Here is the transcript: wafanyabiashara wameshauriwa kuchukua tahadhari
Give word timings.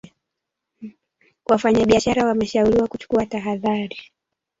wafanyabiashara 1.45 2.25
wameshauriwa 2.25 2.87
kuchukua 2.87 3.25
tahadhari 3.25 3.97